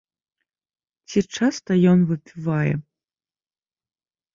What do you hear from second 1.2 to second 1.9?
часта